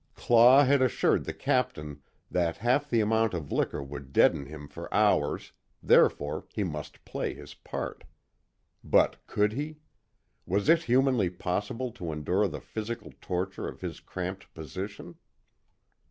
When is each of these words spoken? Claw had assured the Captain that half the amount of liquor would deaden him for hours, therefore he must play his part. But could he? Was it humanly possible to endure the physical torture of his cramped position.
Claw 0.15 0.63
had 0.63 0.81
assured 0.81 1.25
the 1.25 1.31
Captain 1.31 2.01
that 2.31 2.57
half 2.57 2.89
the 2.89 3.01
amount 3.01 3.35
of 3.35 3.51
liquor 3.51 3.83
would 3.83 4.11
deaden 4.11 4.47
him 4.47 4.67
for 4.67 4.91
hours, 4.91 5.51
therefore 5.83 6.47
he 6.55 6.63
must 6.63 7.05
play 7.05 7.35
his 7.35 7.53
part. 7.53 8.03
But 8.83 9.17
could 9.27 9.53
he? 9.53 9.77
Was 10.47 10.69
it 10.69 10.81
humanly 10.85 11.29
possible 11.29 11.91
to 11.91 12.11
endure 12.11 12.47
the 12.47 12.61
physical 12.61 13.13
torture 13.21 13.67
of 13.67 13.81
his 13.81 13.99
cramped 13.99 14.51
position. 14.55 15.19